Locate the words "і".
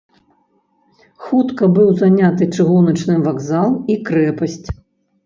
3.97-3.99